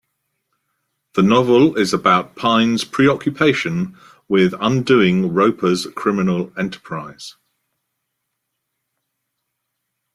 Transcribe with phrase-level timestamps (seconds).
[1.13, 3.95] The novel is about Pine's preoccupation
[4.27, 7.35] with undoing Roper's criminal enterprise.